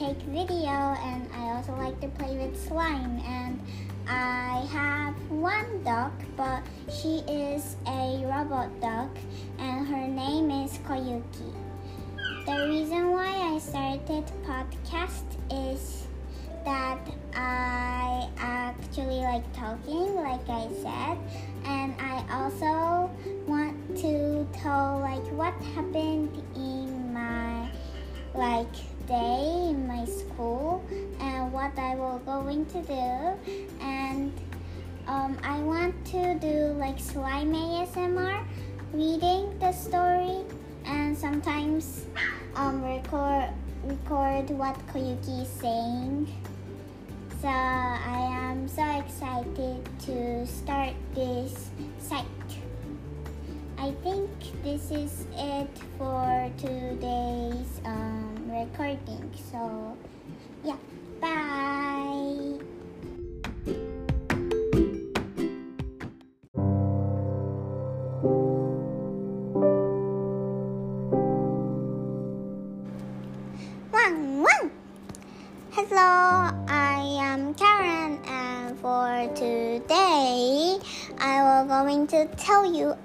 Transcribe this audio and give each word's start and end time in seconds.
take 0.00 0.22
video, 0.32 0.96
and 1.04 1.28
I 1.36 1.52
also 1.52 1.76
like 1.76 2.00
to 2.00 2.08
play 2.08 2.34
with 2.34 2.56
slime. 2.56 3.20
And 3.20 3.60
I 4.08 4.64
have 4.72 5.14
one 5.28 5.84
duck, 5.84 6.12
but 6.38 6.62
she 6.88 7.20
is 7.28 7.76
a 7.86 8.24
robot 8.24 8.72
duck, 8.80 9.12
and 9.58 9.86
her 9.86 10.08
name 10.08 10.50
is 10.50 10.78
Koyuki. 10.88 11.52
The 12.46 12.66
reason 12.66 13.10
why 13.10 13.28
I 13.28 13.58
started 13.58 14.24
podcast 14.48 15.28
is 15.52 16.08
that 16.64 16.98
I 17.34 18.26
actually 18.38 19.20
like 19.20 19.44
talking, 19.52 20.16
like 20.16 20.48
I 20.48 20.68
said, 20.80 21.18
and 21.66 21.94
I 22.00 22.24
also 22.32 23.10
want 23.46 23.76
to 23.98 24.48
tell 24.54 25.00
like 25.00 25.26
what 25.32 25.52
happened 25.76 26.42
in 26.56 27.12
my 27.12 27.68
like 28.34 28.74
day 29.10 29.70
in 29.70 29.88
my 29.88 30.04
school 30.04 30.86
and 31.18 31.52
what 31.52 31.76
I 31.76 31.96
will 31.96 32.20
going 32.24 32.64
to 32.66 32.80
do, 32.82 33.52
and 33.82 34.32
um, 35.08 35.36
I 35.42 35.58
want 35.58 35.94
to 36.14 36.38
do 36.38 36.78
like 36.78 37.00
slime 37.00 37.52
ASMR, 37.52 38.46
reading 38.92 39.58
the 39.58 39.72
story, 39.72 40.46
and 40.86 41.18
sometimes 41.18 42.06
um, 42.54 42.84
record 42.84 43.50
record 43.82 44.50
what 44.50 44.78
Koyuki 44.94 45.42
is 45.42 45.48
saying. 45.58 46.30
So 47.42 47.48
I 47.48 48.30
am 48.46 48.68
so 48.68 48.84
excited 49.00 49.88
to 50.06 50.46
start 50.46 50.94
this 51.16 51.70
site. 51.98 52.26
I 53.76 53.90
think 54.04 54.30
this 54.62 54.92
is 54.92 55.26
it 55.34 55.70
for 55.98 56.52
today's 56.58 57.80
um, 57.84 58.39
recording. 58.50 59.30
So 59.50 59.96
yeah, 60.64 60.76
bye. 61.20 62.58
Wang 73.92 74.42
wang. 74.42 74.70
Hello, 75.70 76.50
I 76.68 77.18
am 77.22 77.54
Karen, 77.54 78.18
and 78.26 78.78
for 78.80 79.30
today, 79.34 80.78
I 81.20 81.42
will 81.42 81.66
going 81.68 82.06
to 82.08 82.26
tell 82.36 82.66
you. 82.66 82.96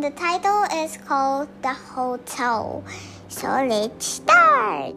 And 0.00 0.14
the 0.14 0.18
title 0.18 0.64
is 0.82 0.96
called 0.96 1.48
The 1.60 1.74
Hotel. 1.74 2.82
So 3.28 3.48
let's 3.68 4.06
start. 4.06 4.96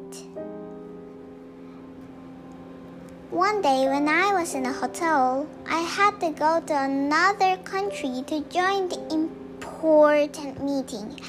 One 3.29 3.61
day 3.61 3.89
when 3.89 4.07
I 4.07 4.31
was 4.31 4.55
in 4.55 4.65
a 4.65 4.71
hotel, 4.71 5.45
I 5.67 5.79
had 5.79 6.21
to 6.21 6.29
go 6.31 6.61
to 6.61 6.83
another 6.83 7.57
country 7.65 8.23
to 8.27 8.47
join 8.47 8.87
the 8.87 9.03
important 9.11 10.63
meeting, 10.63 11.19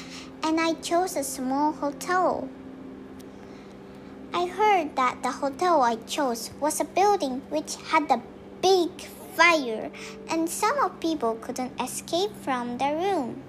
and 0.43 0.57
I 0.57 0.75
chose 0.75 1.17
a 1.17 1.23
small 1.25 1.73
hotel. 1.73 2.47
I 4.33 4.45
heard 4.45 4.95
that 4.95 5.21
the 5.21 5.31
hotel 5.31 5.81
I 5.81 5.97
chose 6.07 6.49
was 6.61 6.79
a 6.79 6.85
building 6.85 7.41
which 7.49 7.75
had 7.91 8.09
a 8.09 8.23
big 8.61 8.89
fire 9.35 9.91
and 10.29 10.49
some 10.49 10.79
of 10.79 10.97
people 11.01 11.35
couldn't 11.41 11.81
escape 11.81 12.31
from 12.41 12.77
the 12.77 12.95
room. 12.95 13.43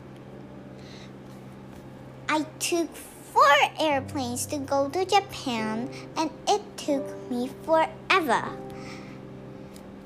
I 2.29 2.45
took 2.59 2.95
four 2.95 3.57
airplanes 3.79 4.47
to 4.47 4.59
go 4.59 4.89
to 4.89 5.05
Japan 5.05 5.91
and 6.17 6.31
it 6.49 6.63
took 6.77 7.31
me 7.31 7.51
forever. 7.65 8.45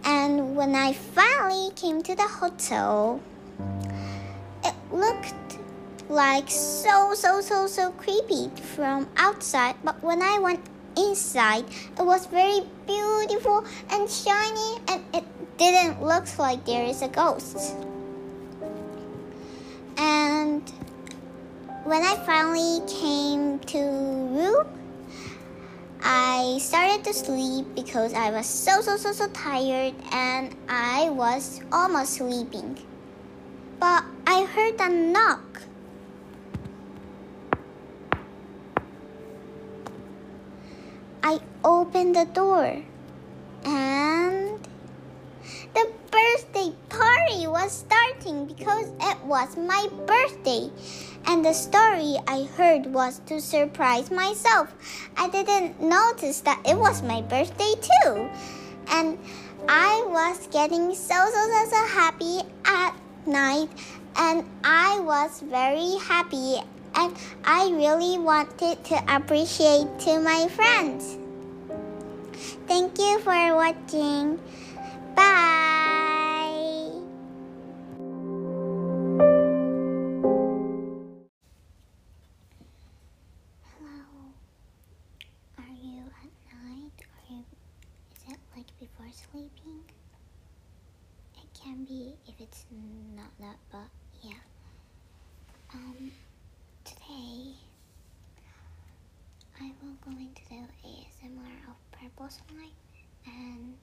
And 0.05 0.57
when 0.57 0.75
I 0.75 0.93
finally 0.93 1.71
came 1.75 2.03
to 2.03 2.15
the 2.15 2.29
hotel, 2.29 3.21
it 4.65 4.75
looked 4.93 5.35
like 6.11 6.51
so 6.51 7.15
so 7.15 7.41
so 7.41 7.69
so 7.69 7.93
creepy 7.93 8.51
from 8.75 9.09
outside 9.17 9.77
but 9.85 10.03
when 10.03 10.21
i 10.21 10.41
went 10.41 10.59
inside 10.97 11.65
it 11.97 12.05
was 12.05 12.27
very 12.27 12.67
beautiful 12.85 13.65
and 13.93 14.11
shiny 14.11 14.75
and 14.89 15.01
it 15.15 15.23
didn't 15.57 16.03
look 16.03 16.27
like 16.37 16.65
there 16.67 16.85
is 16.85 17.01
a 17.03 17.07
ghost 17.07 17.77
and 19.97 20.73
when 21.85 22.03
i 22.03 22.15
finally 22.27 22.81
came 22.87 23.59
to 23.61 23.79
room 23.79 24.67
i 26.03 26.59
started 26.61 27.03
to 27.05 27.13
sleep 27.13 27.67
because 27.75 28.15
i 28.15 28.31
was 28.31 28.47
so 28.47 28.81
so 28.81 28.97
so 28.97 29.13
so 29.13 29.27
tired 29.29 29.95
and 30.13 30.55
i 30.69 31.09
was 31.11 31.61
almost 31.73 32.15
sleeping 32.15 32.79
but 33.79 34.05
i 34.27 34.45
heard 34.45 34.81
a 34.81 34.89
knock 34.89 35.51
I 41.23 41.39
opened 41.63 42.17
the 42.17 42.25
door 42.25 42.83
and 43.65 44.59
the 45.75 45.93
birthday 46.11 46.73
party 46.89 47.47
was 47.47 47.71
starting 47.73 48.47
because 48.47 48.89
it 49.01 49.25
was 49.25 49.57
my 49.57 49.89
birthday. 50.07 50.71
And 51.27 51.45
the 51.45 51.53
story 51.53 52.17
I 52.27 52.49
heard 52.57 52.87
was 52.87 53.21
to 53.27 53.41
surprise 53.41 54.11
myself. 54.11 54.73
I 55.17 55.29
didn't 55.29 55.81
notice 55.81 56.41
that 56.43 56.61
it 56.67 56.77
was 56.77 57.03
my 57.03 57.23
birthday 57.23 57.75
too. 57.81 58.29
And 58.91 59.19
I 59.69 60.05
was 60.09 60.47
getting 60.49 60.95
so 60.95 61.15
so 61.15 61.49
so 61.49 61.71
so 61.71 61.87
happy 61.87 62.41
at 62.65 62.95
night 63.27 63.69
and 64.17 64.45
I 64.65 65.01
was 65.01 65.41
very 65.41 65.97
happy 66.09 66.57
and 66.95 67.17
I 67.45 67.71
really 67.71 68.19
wanted 68.19 68.83
to 68.85 69.15
appreciate 69.15 69.99
to 70.01 70.21
my 70.21 70.49
friends. 70.49 71.19
Thank 72.67 72.99
you 72.99 73.21
for 73.21 73.55
watching. 73.55 74.41
Bye. 75.15 75.70
Sleeping? 89.31 89.83
It 91.37 91.49
can 91.61 91.85
be 91.85 92.15
if 92.27 92.35
it's 92.41 92.65
not 93.17 93.31
that 93.41 93.57
but 93.71 93.89
yeah. 94.23 94.43
Um 95.75 96.13
today 96.85 97.55
I 99.61 99.73
will 99.83 99.97
going 100.05 100.31
to 100.35 100.43
do 100.49 100.61
ASMR 100.85 101.69
of 101.69 101.77
purple 101.93 102.29
slime 102.29 102.77
and 103.27 103.77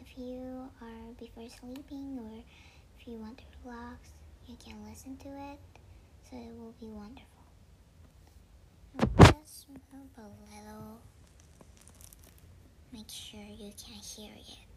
if 0.00 0.16
you 0.16 0.68
are 0.80 1.12
before 1.18 1.48
sleeping 1.60 2.18
or 2.20 2.42
if 2.98 3.08
you 3.08 3.16
want 3.18 3.38
to 3.38 3.44
relax 3.64 4.10
you 4.46 4.56
can 4.64 4.76
listen 4.88 5.16
to 5.18 5.28
it 5.28 5.58
so 6.30 6.36
it 6.36 6.52
will 6.58 6.74
be 6.80 6.86
wonderful. 6.86 7.28
Just 9.42 9.66
move 9.68 10.08
a 10.18 10.22
little. 10.22 11.00
Make 12.94 13.10
sure 13.10 13.40
you 13.40 13.72
can 13.72 13.96
hear 13.96 14.32
it. 14.36 14.73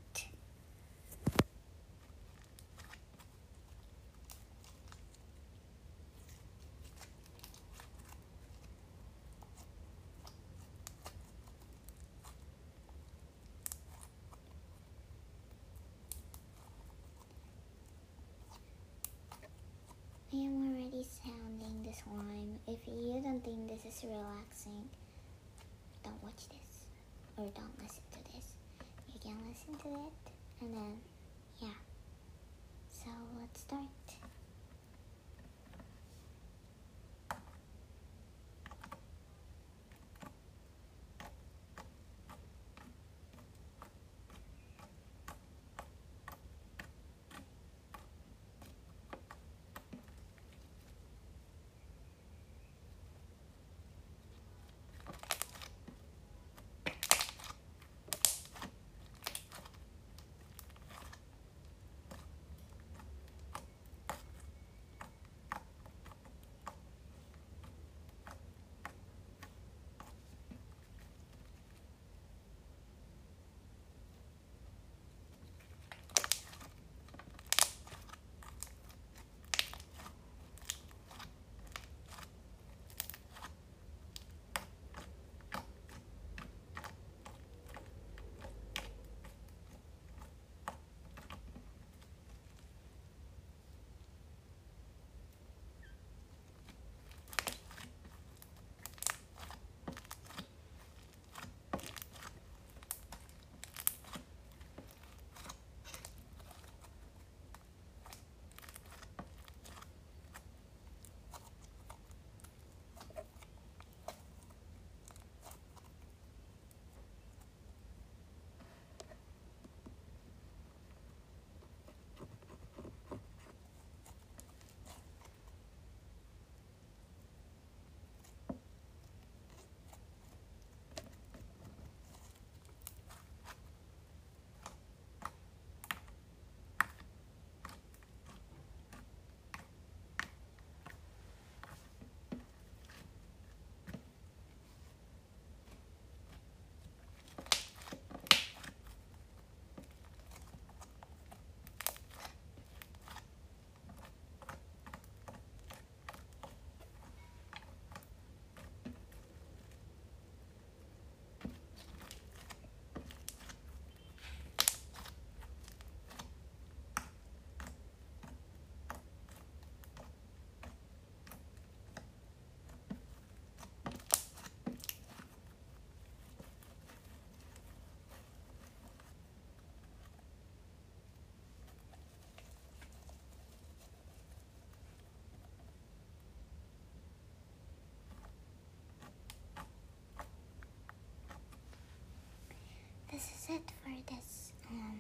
That's 193.28 193.50
it 193.50 193.72
for 193.84 194.14
this 194.14 194.52
um, 194.70 195.00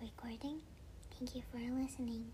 recording. 0.00 0.60
Thank 1.18 1.34
you 1.34 1.42
for 1.50 1.58
listening. 1.58 2.26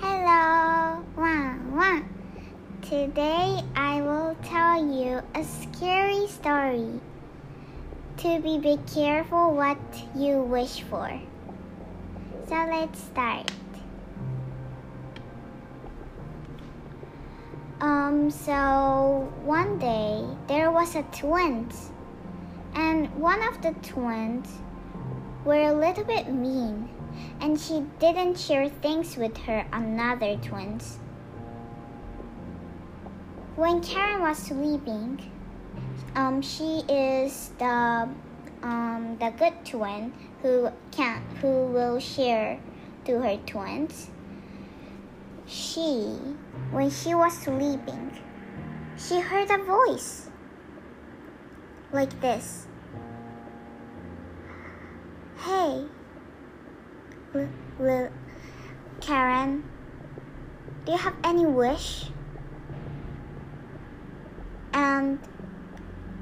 Hello, 0.00 1.04
one, 1.14 1.76
one. 1.76 2.08
Today 2.82 3.62
I 3.74 4.00
will 4.00 4.36
tell 4.44 4.84
you 4.84 5.20
a 5.34 5.44
scary 5.44 6.26
story. 6.28 7.00
To 8.18 8.40
be 8.40 8.58
be 8.58 8.78
careful 8.92 9.54
what 9.54 9.78
you 10.16 10.42
wish 10.42 10.82
for. 10.82 11.20
So 12.48 12.54
let's 12.54 12.98
start. 12.98 13.52
So 18.30 19.32
one 19.44 19.78
day 19.78 20.22
there 20.48 20.70
was 20.70 20.94
a 20.94 21.02
twins, 21.04 21.90
and 22.74 23.08
one 23.16 23.42
of 23.42 23.62
the 23.62 23.72
twins 23.80 24.48
were 25.46 25.62
a 25.62 25.72
little 25.72 26.04
bit 26.04 26.28
mean, 26.30 26.90
and 27.40 27.58
she 27.58 27.84
didn't 27.98 28.38
share 28.38 28.68
things 28.68 29.16
with 29.16 29.36
her 29.38 29.66
another 29.72 30.36
twins. 30.36 30.98
When 33.56 33.80
Karen 33.80 34.20
was 34.20 34.36
sleeping, 34.36 35.32
um, 36.14 36.42
she 36.42 36.84
is 36.88 37.50
the 37.58 38.08
um, 38.62 39.16
the 39.20 39.32
good 39.38 39.54
twin 39.64 40.12
who 40.42 40.68
can 40.90 41.22
who 41.40 41.66
will 41.72 41.98
share 41.98 42.60
to 43.06 43.20
her 43.20 43.38
twins. 43.46 44.10
She, 45.48 46.18
when 46.70 46.90
she 46.90 47.14
was 47.14 47.32
sleeping, 47.32 48.12
she 48.98 49.18
heard 49.18 49.50
a 49.50 49.56
voice 49.64 50.28
like 51.90 52.20
this. 52.20 52.66
Hey, 55.38 55.86
L- 57.34 57.48
L- 57.80 58.10
Karen, 59.00 59.64
do 60.84 60.92
you 60.92 60.98
have 60.98 61.14
any 61.24 61.46
wish? 61.46 62.10
And 64.74 65.18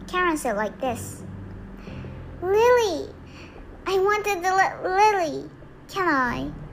Karen 0.06 0.36
said 0.36 0.56
like 0.56 0.80
this. 0.80 1.24
Lily, 2.40 3.10
I 3.86 3.98
wanted 3.98 4.44
the 4.44 4.54
li- 4.54 4.88
Lily. 4.88 5.50
Can 5.88 6.06
I? 6.06 6.65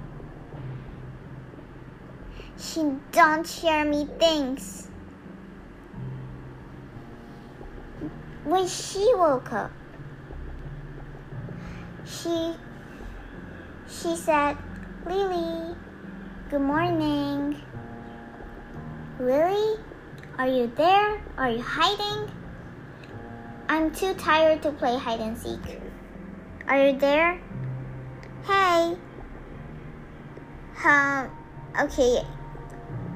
She 2.64 2.82
don't 3.12 3.46
share 3.46 3.84
me 3.84 4.08
things. 4.18 4.88
When 8.46 8.66
she 8.68 9.12
woke 9.16 9.52
up, 9.52 9.72
she 12.06 12.56
she 13.88 14.16
said, 14.16 14.58
Lily, 15.06 15.76
good 16.50 16.62
morning. 16.62 17.62
Lily, 19.20 19.78
are 20.38 20.48
you 20.48 20.72
there? 20.78 21.22
Are 21.38 21.50
you 21.52 21.62
hiding? 21.62 22.32
I'm 23.68 23.92
too 23.92 24.14
tired 24.14 24.62
to 24.64 24.72
play 24.72 24.98
hide 24.98 25.20
and 25.20 25.38
seek. 25.38 25.82
Are 26.68 26.88
you 26.88 26.98
there? 26.98 27.40
Hey. 28.46 28.98
Um, 30.86 31.30
okay, 31.80 32.26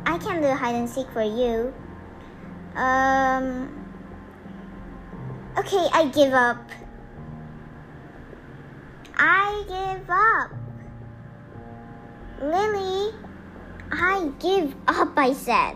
I 0.07 0.17
can 0.19 0.41
do 0.41 0.47
hide 0.47 0.73
and 0.73 0.89
seek 0.89 1.11
for 1.11 1.21
you. 1.21 1.73
Um, 2.77 3.67
okay, 5.57 5.85
I 5.91 6.07
give 6.07 6.33
up. 6.33 6.63
I 9.17 9.63
give 9.67 10.09
up. 10.09 10.51
Lily, 12.41 13.13
I 13.91 14.31
give 14.39 14.73
up, 14.87 15.11
I 15.17 15.33
said. 15.33 15.75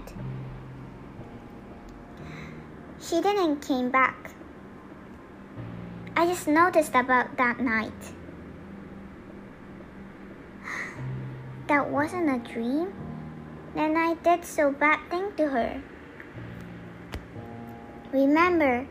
She 3.01 3.19
didn't 3.19 3.59
came 3.59 3.91
back. 3.91 4.31
I 6.15 6.25
just 6.25 6.47
noticed 6.47 6.95
about 6.95 7.35
that 7.35 7.59
night. 7.59 7.91
That 11.67 11.89
wasn't 11.89 12.29
a 12.29 12.53
dream. 12.53 13.10
Then 13.73 13.95
I 13.95 14.15
did 14.15 14.43
so 14.45 14.71
bad 14.71 14.99
thing 15.09 15.31
to 15.37 15.47
her. 15.47 15.81
Remember, 18.11 18.87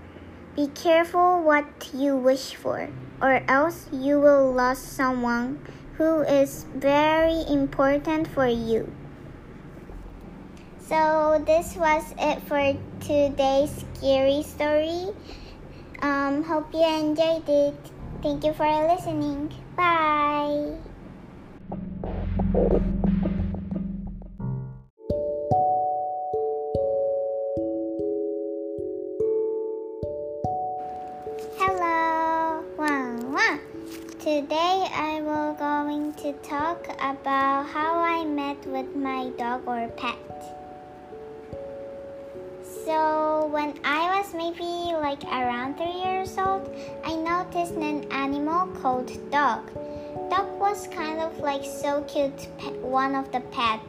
be 0.57 0.69
careful 0.69 1.43
what 1.43 1.67
you 1.93 2.17
wish 2.17 2.55
for, 2.55 2.89
or 3.21 3.43
else 3.47 3.89
you 3.93 4.19
will 4.19 4.55
lose 4.55 4.79
someone 4.79 5.61
who 5.99 6.23
is 6.23 6.65
very 6.75 7.45
important 7.49 8.27
for 8.29 8.47
you. 8.47 8.91
So 10.81 11.43
this 11.47 11.77
was 11.77 12.15
it 12.19 12.41
for 12.49 12.75
today's 13.01 13.85
scary 13.95 14.43
story. 14.43 15.13
Um, 16.03 16.43
hope 16.43 16.73
you 16.73 16.83
enjoyed 16.83 17.49
it. 17.49 17.77
Thank 18.23 18.45
you 18.45 18.53
for 18.55 18.67
listening. 18.89 19.53
Bye. 19.77 20.81
Today 34.50 34.88
I 34.92 35.21
will 35.21 35.54
going 35.54 36.12
to 36.14 36.33
talk 36.42 36.88
about 36.99 37.66
how 37.66 38.00
I 38.00 38.25
met 38.25 38.66
with 38.66 38.97
my 38.97 39.30
dog 39.38 39.62
or 39.64 39.87
pet. 39.90 40.19
So 42.85 43.47
when 43.52 43.78
I 43.85 44.19
was 44.19 44.35
maybe 44.35 44.90
like 44.99 45.23
around 45.23 45.76
three 45.76 46.02
years 46.02 46.37
old, 46.37 46.69
I 47.04 47.14
noticed 47.14 47.75
an 47.75 48.11
animal 48.11 48.66
called 48.83 49.12
dog. 49.30 49.71
Dog 50.30 50.59
was 50.59 50.88
kind 50.88 51.21
of 51.21 51.38
like 51.38 51.62
so 51.62 52.02
cute, 52.09 52.49
one 52.83 53.14
of 53.14 53.30
the 53.30 53.42
pet. 53.54 53.87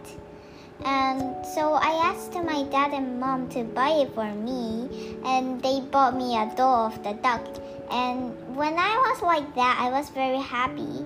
And 0.86 1.44
so 1.56 1.74
I 1.74 2.14
asked 2.14 2.36
my 2.36 2.62
dad 2.70 2.94
and 2.94 3.20
mom 3.20 3.50
to 3.50 3.64
buy 3.64 4.06
it 4.06 4.14
for 4.14 4.32
me, 4.32 5.18
and 5.26 5.60
they 5.64 5.82
bought 5.82 6.16
me 6.16 6.38
a 6.38 6.54
doll 6.56 6.86
of 6.86 7.04
the 7.04 7.14
duck. 7.14 7.48
And 7.92 8.56
when 8.56 8.80
I 8.80 8.96
was 9.10 9.22
like 9.22 9.54
that, 9.56 9.78
I 9.80 9.90
was 9.92 10.10
very 10.10 10.40
happy. 10.40 11.06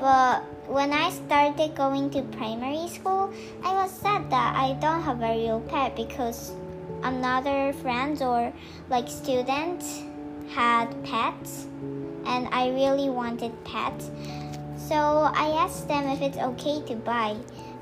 But 0.00 0.42
when 0.66 0.92
I 0.92 1.10
started 1.10 1.76
going 1.76 2.10
to 2.10 2.22
primary 2.36 2.88
school, 2.88 3.32
I 3.62 3.72
was 3.74 3.90
sad 3.92 4.30
that 4.30 4.56
I 4.56 4.72
don't 4.80 5.02
have 5.02 5.22
a 5.22 5.32
real 5.36 5.60
pet 5.60 5.94
because 5.94 6.52
another 7.04 7.72
friends 7.74 8.20
or 8.20 8.52
like 8.88 9.08
students 9.08 10.02
had 10.50 10.86
pets, 11.04 11.66
and 12.26 12.48
I 12.50 12.70
really 12.70 13.10
wanted 13.10 13.52
pets. 13.64 14.10
So 14.76 14.94
I 14.94 15.54
asked 15.62 15.88
them 15.88 16.08
if 16.08 16.20
it's 16.20 16.38
okay 16.38 16.82
to 16.86 16.96
buy, 16.96 17.36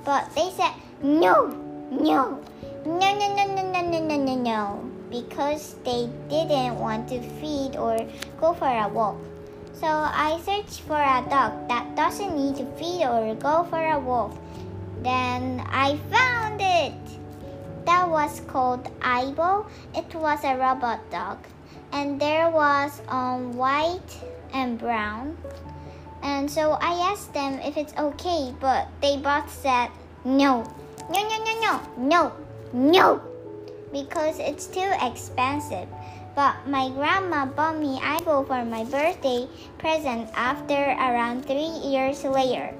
but 0.05 0.29
they 0.35 0.51
said 0.51 0.73
no, 1.03 1.49
no, 1.91 2.43
no, 2.85 2.95
no, 3.01 3.19
no, 3.19 3.35
no, 3.35 3.81
no, 3.83 4.01
no, 4.01 4.17
no, 4.17 4.35
no, 4.37 4.91
because 5.13 5.77
they 5.85 6.09
didn't 6.29 6.81
want 6.81 7.07
to 7.11 7.21
feed 7.39 7.77
or 7.77 8.01
go 8.41 8.55
for 8.55 8.67
a 8.67 8.89
walk. 8.89 9.21
So 9.75 9.87
I 9.87 10.41
searched 10.45 10.81
for 10.89 10.97
a 10.97 11.21
dog 11.29 11.69
that 11.69 11.95
doesn't 11.95 12.35
need 12.35 12.57
to 12.57 12.67
feed 12.81 13.05
or 13.05 13.35
go 13.37 13.67
for 13.69 13.85
a 13.85 13.99
walk. 13.99 14.33
Then 15.03 15.63
I 15.69 15.99
found 16.11 16.61
it. 16.61 16.95
That 17.85 18.09
was 18.09 18.41
called 18.47 18.85
Aibo. 19.01 19.67
It 19.95 20.15
was 20.15 20.39
a 20.45 20.57
robot 20.57 20.99
dog, 21.11 21.39
and 21.93 22.21
there 22.21 22.49
was 22.49 23.03
um 23.09 23.53
white 23.53 24.17
and 24.55 24.79
brown. 24.79 25.37
And 26.23 26.49
so 26.49 26.79
I 26.81 27.11
asked 27.11 27.35
them 27.35 27.59
if 27.59 27.77
it's 27.77 27.93
okay, 27.99 28.55
but 28.61 28.87
they 29.03 29.19
both 29.19 29.51
said 29.51 29.91
no. 30.25 30.63
No, 31.11 31.21
no, 31.29 31.37
no, 31.43 31.55
no, 31.59 31.81
no, 31.99 32.33
no, 32.73 33.23
because 33.93 34.39
it's 34.39 34.67
too 34.67 34.91
expensive. 35.01 35.89
But 36.35 36.67
my 36.67 36.89
grandma 36.89 37.45
bought 37.47 37.79
me 37.79 38.01
Aibo 38.01 38.47
for 38.47 38.65
my 38.65 38.85
birthday 38.85 39.47
present 39.79 40.31
after 40.35 40.75
around 40.75 41.45
three 41.45 41.69
years 41.85 42.25
later. 42.25 42.73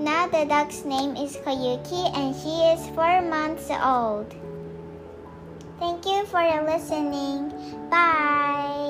Now 0.00 0.26
the 0.26 0.44
dog's 0.46 0.84
name 0.84 1.14
is 1.14 1.36
Koyuki 1.36 2.10
and 2.16 2.34
she 2.34 2.56
is 2.74 2.88
four 2.96 3.22
months 3.22 3.70
old. 3.70 4.34
Thank 5.78 6.04
you 6.06 6.26
for 6.26 6.42
listening. 6.66 7.52
Bye. 7.88 8.89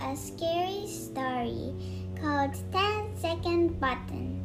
A 0.00 0.16
scary 0.16 0.86
story 0.86 1.74
called 2.20 2.54
10 2.72 3.16
Second 3.16 3.80
Button. 3.80 4.44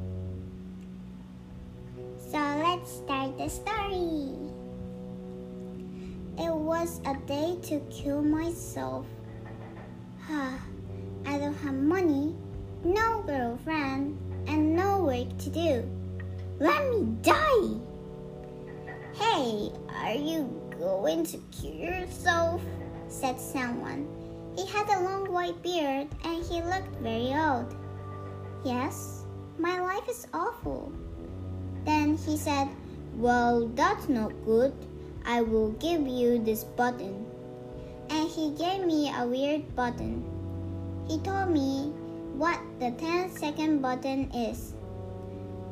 So 2.17 2.37
let's 2.37 2.91
start 2.91 3.37
the 3.37 3.49
story. 3.49 4.33
It 6.37 6.53
was 6.53 6.99
a 7.05 7.15
day 7.27 7.57
to 7.69 7.79
kill 7.91 8.23
myself. 8.23 9.05
Huh, 10.21 10.57
I 11.25 11.37
don't 11.37 11.53
have 11.53 11.75
money, 11.75 12.35
no 12.83 13.23
girlfriend, 13.27 14.17
and 14.47 14.75
no 14.75 15.03
work 15.03 15.37
to 15.39 15.49
do. 15.49 15.89
Let 16.59 16.89
me 16.89 17.05
die! 17.21 17.79
Hey, 19.13 19.71
are 20.01 20.15
you 20.15 20.49
going 20.79 21.25
to 21.25 21.37
kill 21.51 21.73
yourself? 21.73 22.61
said 23.07 23.39
someone. 23.39 24.07
He 24.55 24.67
had 24.67 24.87
a 24.89 25.01
long 25.01 25.31
white 25.31 25.61
beard 25.63 26.07
and 26.23 26.45
he 26.45 26.61
looked 26.61 26.95
very 27.01 27.33
old. 27.33 27.73
Yes, 28.63 29.25
my 29.57 29.79
life 29.81 30.07
is 30.07 30.27
awful. 30.33 30.91
Then 31.85 32.17
he 32.17 32.37
said, 32.37 32.69
Well, 33.17 33.67
that's 33.73 34.07
not 34.07 34.31
good. 34.45 34.73
I 35.25 35.41
will 35.41 35.71
give 35.81 36.07
you 36.07 36.37
this 36.37 36.63
button. 36.63 37.25
And 38.09 38.29
he 38.29 38.51
gave 38.51 38.85
me 38.85 39.11
a 39.15 39.25
weird 39.25 39.75
button. 39.75 40.23
He 41.07 41.17
told 41.19 41.49
me 41.49 41.91
what 42.37 42.59
the 42.79 42.91
10 42.91 43.31
second 43.31 43.81
button 43.81 44.29
is. 44.31 44.73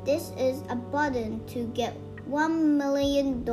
This 0.06 0.32
is 0.38 0.64
a 0.70 0.76
button 0.76 1.46
to 1.48 1.66
get 1.76 1.96
$1 2.30 2.78
million 2.78 3.46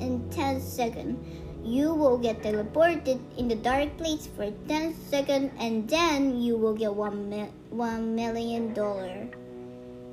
in 0.00 0.30
10 0.30 0.60
seconds. 0.60 1.18
You 1.64 1.94
will 1.94 2.18
get 2.18 2.44
teleported 2.44 3.18
in 3.40 3.48
the 3.48 3.56
dark 3.56 3.96
place 3.96 4.28
for 4.36 4.52
10 4.68 4.94
seconds 5.08 5.50
and 5.58 5.88
then 5.88 6.40
you 6.40 6.56
will 6.56 6.74
get 6.76 6.92
$1, 6.92 7.28
mi- 7.28 7.48
$1 7.72 8.00
million. 8.04 8.76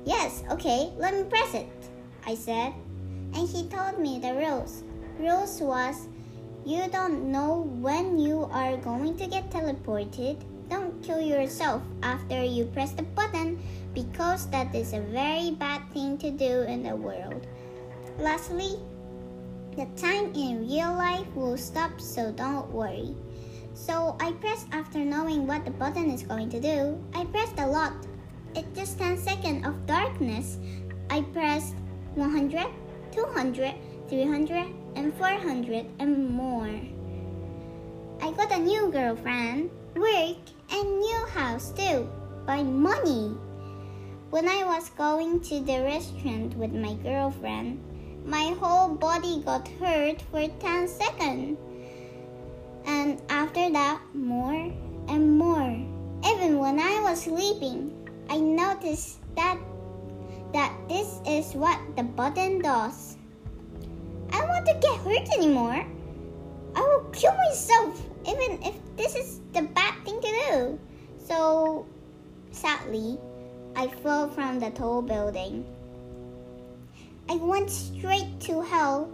Yes, 0.04 0.42
okay, 0.50 0.90
let 0.96 1.12
me 1.14 1.24
press 1.28 1.54
it, 1.54 1.68
I 2.26 2.34
said. 2.34 2.72
And 3.36 3.48
he 3.48 3.68
told 3.68 4.00
me 4.00 4.18
the 4.18 4.32
rules. 4.32 4.82
Rules 5.20 5.60
was 5.60 6.08
you 6.64 6.86
don't 6.88 7.30
know 7.30 7.68
when 7.82 8.18
you 8.18 8.48
are 8.52 8.76
going 8.76 9.16
to 9.18 9.26
get 9.26 9.50
teleported. 9.50 10.38
Don't 10.70 11.02
kill 11.02 11.20
yourself 11.20 11.82
after 12.02 12.40
you 12.42 12.64
press 12.66 12.92
the 12.92 13.02
button 13.02 13.58
because 13.94 14.46
that 14.50 14.72
is 14.74 14.92
a 14.94 15.00
very 15.00 15.50
bad 15.50 15.82
thing 15.92 16.16
to 16.18 16.30
do 16.30 16.62
in 16.62 16.84
the 16.84 16.94
world. 16.94 17.46
Lastly, 18.18 18.78
the 19.76 19.86
time 19.96 20.32
in 20.34 20.68
real 20.68 20.92
life 20.92 21.26
will 21.34 21.56
stop, 21.56 22.00
so 22.00 22.30
don't 22.32 22.70
worry. 22.70 23.16
So 23.74 24.16
I 24.20 24.32
pressed 24.32 24.66
after 24.72 24.98
knowing 24.98 25.46
what 25.46 25.64
the 25.64 25.70
button 25.70 26.10
is 26.10 26.22
going 26.22 26.50
to 26.50 26.60
do. 26.60 27.02
I 27.14 27.24
pressed 27.24 27.58
a 27.58 27.66
lot. 27.66 27.94
It's 28.54 28.68
just 28.78 28.98
10 28.98 29.16
seconds 29.16 29.66
of 29.66 29.86
darkness. 29.86 30.58
I 31.08 31.22
pressed 31.32 31.74
100, 32.14 32.66
200, 33.12 33.74
300, 34.08 34.66
and 34.94 35.14
400 35.14 35.86
and 35.98 36.30
more. 36.30 36.68
I 38.20 38.30
got 38.32 38.52
a 38.52 38.58
new 38.58 38.90
girlfriend, 38.92 39.70
work, 39.96 40.36
and 40.70 40.98
new 41.00 41.26
house 41.32 41.72
too, 41.72 42.08
by 42.46 42.62
money. 42.62 43.34
When 44.30 44.48
I 44.48 44.64
was 44.64 44.90
going 44.90 45.40
to 45.40 45.60
the 45.60 45.82
restaurant 45.82 46.56
with 46.56 46.72
my 46.72 46.94
girlfriend, 47.02 47.80
my 48.24 48.54
whole 48.60 48.94
body 48.94 49.42
got 49.44 49.66
hurt 49.80 50.22
for 50.30 50.46
10 50.48 50.88
seconds. 50.88 51.58
And 52.84 53.20
after 53.28 53.70
that, 53.70 54.00
more 54.14 54.72
and 55.08 55.38
more. 55.38 55.70
Even 56.24 56.58
when 56.58 56.78
I 56.78 57.00
was 57.02 57.22
sleeping, 57.22 57.90
I 58.30 58.38
noticed 58.38 59.18
that 59.36 59.58
that 60.52 60.72
this 60.88 61.20
is 61.26 61.54
what 61.54 61.80
the 61.96 62.02
button 62.02 62.60
does. 62.60 63.16
I 64.32 64.38
don't 64.38 64.48
want 64.48 64.66
to 64.66 64.78
get 64.80 65.00
hurt 65.00 65.28
anymore. 65.36 65.84
I 66.76 66.80
will 66.80 67.08
kill 67.12 67.32
myself 67.48 68.00
even 68.28 68.62
if 68.62 68.74
this 68.96 69.16
is 69.16 69.40
the 69.52 69.62
bad 69.62 69.94
thing 70.04 70.20
to 70.20 70.28
do. 70.28 70.78
So 71.26 71.86
sadly, 72.50 73.18
I 73.74 73.88
fell 73.88 74.28
from 74.28 74.60
the 74.60 74.70
tall 74.70 75.02
building. 75.02 75.64
I 77.28 77.36
went 77.36 77.70
straight 77.70 78.40
to 78.40 78.62
hell, 78.62 79.10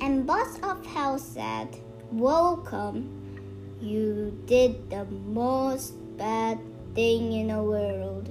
and 0.00 0.26
boss 0.26 0.58
of 0.62 0.84
hell 0.84 1.18
said, 1.18 1.68
Welcome. 2.10 3.08
You 3.80 4.38
did 4.46 4.90
the 4.90 5.04
most 5.04 5.94
bad 6.16 6.58
thing 6.94 7.32
in 7.32 7.48
the 7.48 7.62
world. 7.62 8.28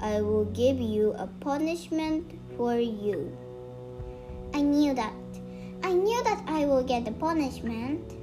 I 0.00 0.20
will 0.20 0.46
give 0.46 0.80
you 0.80 1.12
a 1.12 1.26
punishment 1.40 2.38
for 2.56 2.76
you. 2.76 3.36
I 4.52 4.62
knew 4.62 4.94
that. 4.94 5.14
I 5.82 5.92
knew 5.92 6.22
that 6.24 6.42
I 6.46 6.66
will 6.66 6.82
get 6.82 7.04
the 7.04 7.12
punishment. 7.12 8.14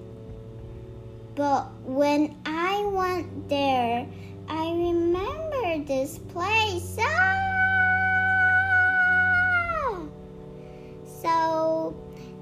But 1.36 1.72
when 1.86 2.36
I 2.46 2.84
went 2.92 3.48
there, 3.48 4.08
I 4.50 4.72
remember 4.72 5.86
this 5.86 6.18
place. 6.18 6.98
Ah! 7.00 7.19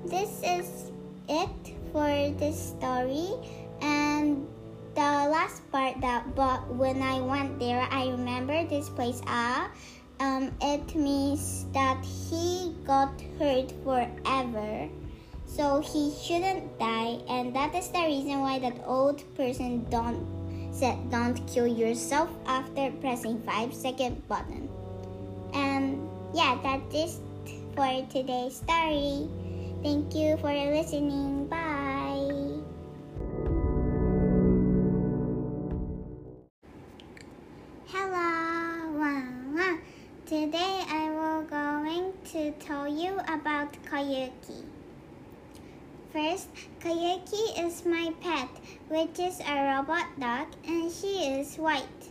This 0.05 0.41
is 0.43 0.91
it 1.29 1.73
for 1.91 2.33
this 2.37 2.75
story. 2.77 3.29
And 3.81 4.47
the 4.95 5.29
last 5.29 5.61
part 5.71 6.01
that, 6.01 6.35
but 6.35 6.67
when 6.73 7.01
I 7.01 7.21
went 7.21 7.59
there, 7.59 7.87
I 7.91 8.09
remember 8.09 8.65
this 8.65 8.89
place. 8.89 9.21
Ah, 9.27 9.69
um, 10.19 10.51
it 10.61 10.95
means 10.95 11.65
that 11.73 12.03
he 12.03 12.75
got 12.85 13.13
hurt 13.39 13.71
forever 13.83 14.89
so 15.45 15.79
he 15.79 16.13
shouldn't 16.21 16.77
die 16.79 17.19
and 17.29 17.55
that 17.55 17.73
is 17.73 17.87
the 17.89 18.01
reason 18.01 18.41
why 18.41 18.59
that 18.59 18.75
old 18.85 19.23
person 19.35 19.85
don't 19.89 20.25
said 20.71 20.97
don't 21.09 21.39
kill 21.47 21.65
yourself 21.65 22.29
after 22.45 22.91
pressing 22.99 23.41
5 23.41 23.73
second 23.73 24.27
button 24.27 24.69
and 25.53 25.97
yeah 26.33 26.59
that 26.61 26.81
is 26.93 27.19
for 27.75 28.05
today's 28.11 28.57
story 28.57 29.29
thank 29.83 30.15
you 30.15 30.37
for 30.37 30.53
listening 30.53 31.45
bye 31.47 32.57
hello 37.87 39.77
today 40.25 40.83
i 40.89 41.09
will 41.11 41.43
going 41.43 42.13
to 42.25 42.51
tell 42.59 42.87
you 42.87 43.19
about 43.29 43.71
Koyuki. 43.89 44.65
First, 46.11 46.49
Koyuki 46.81 47.65
is 47.65 47.85
my 47.85 48.13
pet, 48.21 48.49
which 48.89 49.19
is 49.19 49.39
a 49.39 49.75
robot 49.75 50.07
dog, 50.19 50.47
and 50.67 50.91
she 50.91 51.39
is 51.39 51.55
white. 51.55 52.03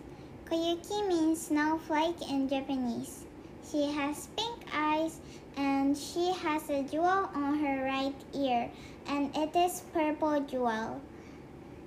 Koyuki 0.47 1.09
means 1.09 1.49
snowflake 1.49 2.31
in 2.31 2.49
Japanese. 2.49 3.25
She 3.71 3.91
has 3.93 4.29
pink 4.37 4.65
eyes 4.73 5.21
and 5.57 5.97
she 5.97 6.33
has 6.33 6.69
a 6.69 6.83
jewel 6.83 7.31
on 7.35 7.59
her 7.59 7.85
right 7.85 8.15
ear, 8.35 8.71
and 9.09 9.35
it 9.37 9.57
is 9.57 9.83
purple 9.93 10.41
jewel. 10.41 11.01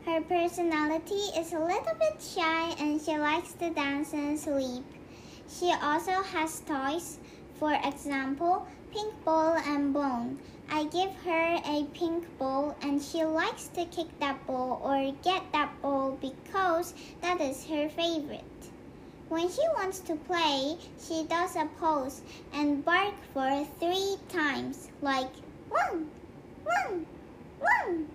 Her 0.06 0.22
personality 0.22 1.22
is 1.38 1.54
a 1.54 1.60
little 1.60 1.96
bit 2.00 2.20
shy 2.20 2.74
and 2.80 3.00
she 3.00 3.18
likes 3.18 3.54
to 3.54 3.70
dance 3.70 4.14
and 4.14 4.40
sleep. 4.40 4.84
She 5.48 5.72
also 5.72 6.24
has 6.24 6.62
toys, 6.62 7.20
for 7.60 7.74
example, 7.74 8.66
pink 8.92 9.14
ball 9.24 9.58
and 9.58 9.94
bone. 9.94 10.40
I 10.72 10.86
give 10.86 11.12
her 11.26 11.60
a 11.66 11.86
pink 11.94 12.26
ball 12.38 12.76
and 12.82 13.02
she 13.02 13.24
likes 13.24 13.68
to 13.70 13.86
kick 13.86 14.08
that 14.20 14.46
ball 14.48 14.82
or 14.84 15.14
get 15.22 15.52
that 15.52 15.70
ball 15.82 16.17
because 16.22 16.93
that 17.22 17.41
is 17.41 17.65
her 17.65 17.89
favorite. 17.89 18.59
When 19.30 19.48
she 19.48 19.62
wants 19.78 20.00
to 20.00 20.15
play, 20.15 20.78
she 21.00 21.24
does 21.24 21.56
a 21.56 21.70
pose 21.80 22.22
and 22.52 22.84
bark 22.84 23.13
for 23.32 23.63
three 23.80 24.18
times 24.28 24.89
like 25.04 25.30
one, 25.70 26.10
one, 26.63 27.06
one. 27.60 28.08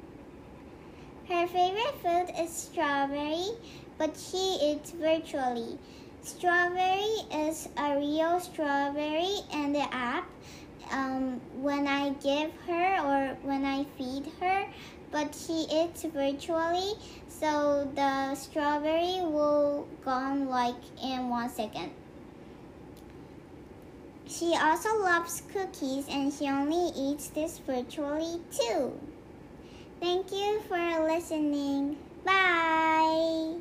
Her 1.29 1.46
favorite 1.46 1.94
food 2.03 2.35
is 2.37 2.50
strawberry, 2.50 3.46
but 3.96 4.16
she 4.16 4.59
eats 4.61 4.90
virtually. 4.90 5.79
Strawberry 6.22 7.14
is 7.33 7.68
a 7.77 7.96
real 7.96 8.40
strawberry 8.40 9.38
and 9.53 9.72
the 9.72 9.87
app 9.94 10.29
um, 10.90 11.40
when 11.62 11.87
I 11.87 12.11
give 12.11 12.50
her 12.66 12.98
or 13.07 13.37
when 13.42 13.64
I 13.64 13.85
feed 13.96 14.33
her, 14.40 14.66
but 15.14 15.33
she 15.33 15.64
eats 15.70 16.03
virtually, 16.03 16.94
so 17.29 17.88
the 17.94 18.35
strawberry 18.35 19.22
will 19.22 19.87
gone 20.05 20.48
like 20.48 20.74
in 21.00 21.29
one 21.29 21.48
second. 21.48 21.92
She 24.27 24.57
also 24.61 24.88
loves 24.98 25.40
cookies 25.53 26.09
and 26.11 26.33
she 26.33 26.48
only 26.48 26.90
eats 26.98 27.29
this 27.29 27.59
virtually 27.59 28.40
too. 28.50 28.98
Thank 30.00 30.33
you 30.33 30.61
for 30.66 31.07
listening. 31.07 31.96
Bye. 32.24 33.55